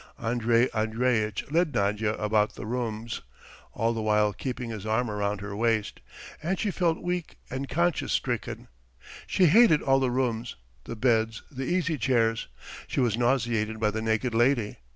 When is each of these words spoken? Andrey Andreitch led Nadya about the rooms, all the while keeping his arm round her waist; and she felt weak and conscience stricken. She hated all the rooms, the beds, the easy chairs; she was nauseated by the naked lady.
Andrey 0.17 0.67
Andreitch 0.73 1.43
led 1.51 1.75
Nadya 1.75 2.13
about 2.15 2.55
the 2.55 2.65
rooms, 2.65 3.21
all 3.71 3.93
the 3.93 4.01
while 4.01 4.33
keeping 4.33 4.71
his 4.71 4.83
arm 4.83 5.11
round 5.11 5.41
her 5.41 5.55
waist; 5.55 5.99
and 6.41 6.57
she 6.57 6.71
felt 6.71 7.03
weak 7.03 7.37
and 7.51 7.69
conscience 7.69 8.11
stricken. 8.11 8.67
She 9.27 9.45
hated 9.45 9.83
all 9.83 9.99
the 9.99 10.09
rooms, 10.09 10.55
the 10.85 10.95
beds, 10.95 11.43
the 11.51 11.65
easy 11.65 11.99
chairs; 11.99 12.47
she 12.87 12.99
was 12.99 13.15
nauseated 13.15 13.79
by 13.79 13.91
the 13.91 14.01
naked 14.01 14.33
lady. 14.33 14.77